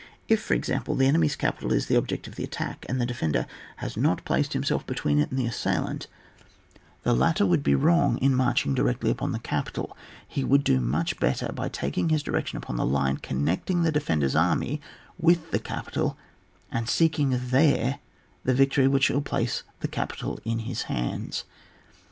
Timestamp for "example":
0.55-0.95